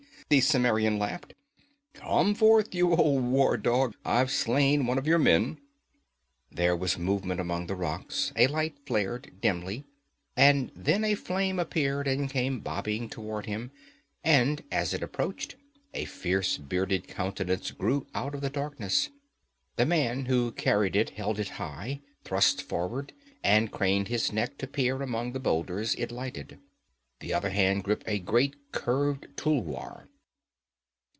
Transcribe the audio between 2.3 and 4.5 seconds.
forth, you old war dog. I've